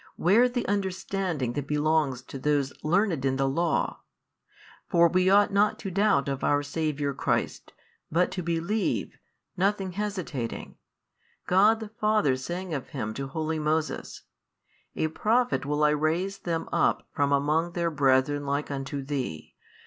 [0.15, 3.99] where the understanding that belongs to those learned in the Law?
[4.89, 7.71] for we ought not to doubt of our Saviour Christ,
[8.11, 9.19] but to believe,
[9.55, 10.73] nothing hesitating,
[11.45, 14.23] God the Father saying of Him to holy Moses,
[14.95, 19.53] A Prophet will I raise them up from among their brethren like unto thee.